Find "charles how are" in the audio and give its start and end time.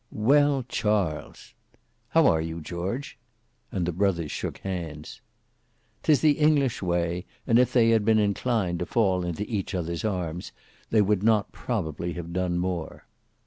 0.67-2.41